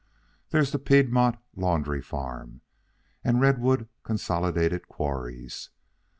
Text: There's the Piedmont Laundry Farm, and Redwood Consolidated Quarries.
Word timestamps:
There's 0.49 0.71
the 0.71 0.79
Piedmont 0.79 1.37
Laundry 1.55 2.01
Farm, 2.01 2.61
and 3.23 3.39
Redwood 3.39 3.87
Consolidated 4.01 4.87
Quarries. 4.87 5.69